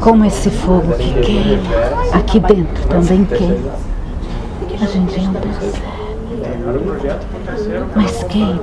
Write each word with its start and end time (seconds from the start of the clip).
Como 0.00 0.24
esse 0.24 0.50
fogo 0.50 0.92
que 0.94 1.12
queima, 1.20 1.62
aqui 2.12 2.40
dentro 2.40 2.88
também 2.88 3.24
queima. 3.24 3.72
A 4.80 4.86
gente 4.86 5.20
não 5.20 5.34
percebe. 5.34 5.82
Mas 7.94 8.24
queima. 8.24 8.62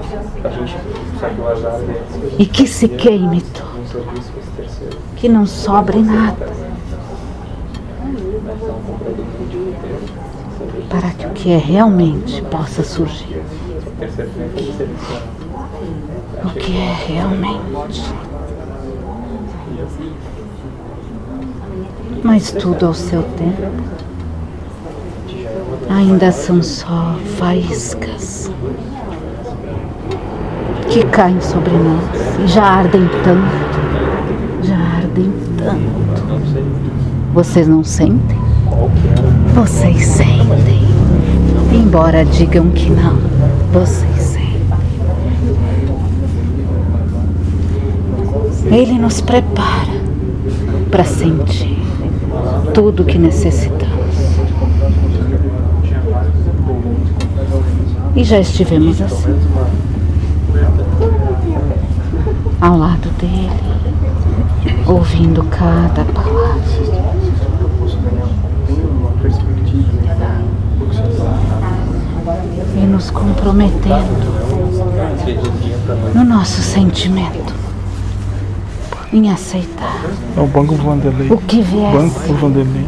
E 2.38 2.46
que 2.46 2.68
se 2.68 2.88
queime 2.88 3.42
tudo. 3.42 3.76
Que 5.16 5.28
não 5.28 5.46
sobre 5.46 6.00
nada. 6.00 6.48
Para 10.90 11.10
que 11.12 11.26
o 11.26 11.30
que 11.32 11.52
é 11.52 11.58
realmente 11.58 12.42
possa 12.44 12.84
surgir. 12.84 13.42
O 16.44 16.50
que 16.50 16.78
é 16.78 16.94
realmente. 17.08 18.14
Mas 22.24 22.52
tudo 22.52 22.88
ao 22.88 22.94
seu 22.94 23.22
tempo. 23.22 23.72
Ainda 25.90 26.32
são 26.32 26.62
só 26.64 27.16
faíscas 27.38 28.52
que 30.90 31.04
caem 31.08 31.40
sobre 31.42 31.72
nós 31.72 32.40
e 32.44 32.48
já 32.48 32.64
ardem 32.64 33.08
tanto, 33.24 34.66
já 34.66 34.78
ardem 34.78 35.32
tanto. 35.58 36.24
Vocês 37.34 37.68
não 37.68 37.84
sentem? 37.84 38.40
Vocês 39.54 40.06
sentem. 40.06 40.86
Embora 41.74 42.24
digam 42.24 42.70
que 42.72 42.90
não, 42.90 43.18
vocês 43.74 44.16
sentem. 44.16 44.46
Ele 48.86 49.00
nos 49.00 49.20
prepara 49.20 50.00
para 50.92 51.04
sentir 51.04 51.76
tudo 52.72 53.02
o 53.02 53.06
que 53.06 53.18
necessitamos. 53.18 54.16
E 58.16 58.24
já 58.24 58.40
estivemos 58.40 59.02
assim. 59.02 59.36
Ao 62.62 62.78
lado 62.78 63.10
dele, 63.20 63.50
ouvindo 64.86 65.44
cada 65.46 66.06
palavra. 66.06 66.62
E 72.76 72.86
nos 72.86 73.10
comprometendo 73.10 74.36
no 76.14 76.24
nosso 76.24 76.62
sentimento 76.62 77.65
em 79.16 79.32
aceitar 79.32 80.02
É 80.36 80.42
o 80.42 80.46
Banco 80.48 80.76
Vanderlei. 80.76 81.32
o 81.32 81.38
que 81.38 81.62
vier. 81.62 81.92
Banco 81.94 82.34
Vanderlei. 82.34 82.86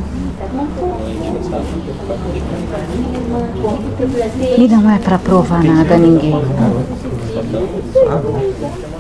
E 4.58 4.68
não 4.68 4.90
é 4.90 5.00
para 5.00 5.18
provar 5.18 5.64
nada 5.64 5.96
a 5.96 5.98
ninguém. 5.98 6.36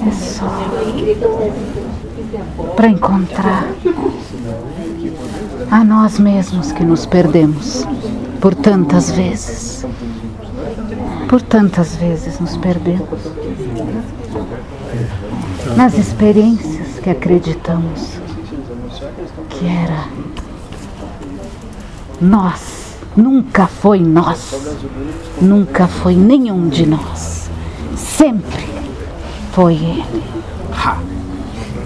É 0.07 0.11
só 0.11 0.45
para 2.75 2.87
encontrar 2.87 3.67
a 5.69 5.83
nós 5.83 6.19
mesmos 6.19 6.71
que 6.71 6.83
nos 6.83 7.05
perdemos 7.05 7.85
por 8.39 8.55
tantas 8.55 9.11
vezes. 9.11 9.85
Por 11.27 11.41
tantas 11.41 11.95
vezes 11.97 12.39
nos 12.39 12.55
perdemos. 12.55 13.09
Nas 15.75 15.97
experiências 15.97 16.86
que 17.07 17.11
acreditamos 17.11 18.17
que 19.49 19.65
era 19.65 20.09
nós. 22.19 22.97
Nunca 23.15 23.65
foi 23.65 24.01
nós. 24.01 24.53
Nunca 25.41 25.87
foi 25.87 26.15
nenhum 26.15 26.67
de 26.67 26.85
nós. 26.85 27.49
Sempre 27.95 28.67
foi 29.53 29.75
ele. 29.75 30.23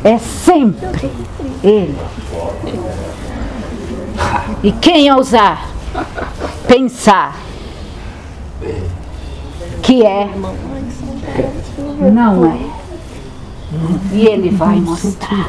É 0.03 0.17
sempre 0.17 1.11
ele. 1.63 1.97
E 4.63 4.71
quem 4.71 5.13
ousar 5.13 5.69
pensar 6.67 7.37
que 9.83 10.03
é, 10.03 10.31
não 12.11 12.45
é. 12.47 12.80
E 14.11 14.27
ele 14.27 14.49
vai 14.49 14.79
mostrar. 14.81 15.47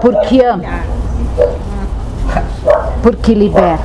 Porque 0.00 0.40
ama. 0.40 0.82
Porque 3.02 3.34
liberta. 3.34 3.84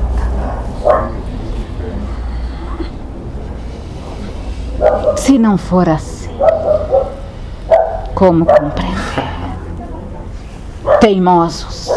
Se 5.17 5.37
não 5.37 5.57
for 5.57 5.87
assim, 5.89 6.29
como 8.15 8.45
compreender? 8.45 8.99
Teimosos. 11.01 11.91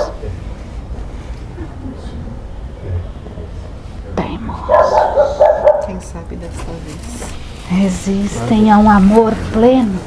Teimosos. 4.16 4.66
Quem 5.86 6.00
sabe 6.12 6.36
dessa 6.36 6.64
vez. 6.84 7.32
Resistem 7.68 8.70
a 8.70 8.78
um 8.78 8.90
amor 8.90 9.32
pleno. 9.52 9.98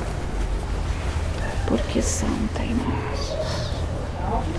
Porque 1.67 2.01
são 2.01 2.29
teimosos. 2.53 3.35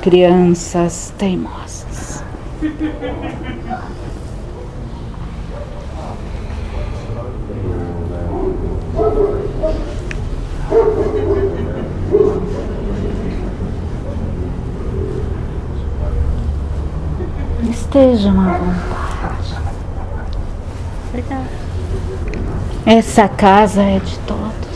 Crianças 0.02 1.12
teimosas. 1.16 2.24
Estejam 17.70 18.40
à 18.40 18.58
vontade. 18.58 18.95
Essa 22.84 23.28
casa 23.28 23.82
é 23.82 23.98
de 23.98 24.18
todos. 24.20 24.66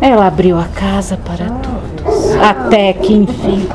Ela 0.00 0.26
abriu 0.26 0.58
a 0.58 0.64
casa 0.64 1.16
para 1.16 1.46
todos. 1.46 2.36
Até 2.36 2.92
que 2.92 3.14
enfim. 3.14 3.68